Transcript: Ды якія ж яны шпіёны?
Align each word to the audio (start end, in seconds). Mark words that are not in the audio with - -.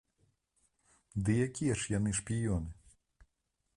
Ды 1.27 1.31
якія 1.47 1.73
ж 1.83 1.93
яны 1.97 2.11
шпіёны? 2.21 2.69